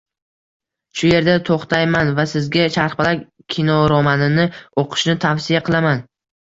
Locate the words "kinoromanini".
3.57-4.51